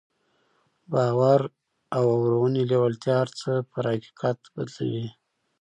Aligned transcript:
باور 0.91 1.41
او 1.95 2.05
اورنۍ 2.33 2.63
لېوالتیا 2.69 3.15
هر 3.21 3.29
څه 3.39 3.51
پر 3.71 3.83
حقيقت 3.91 4.37
بدلوي. 4.53 5.07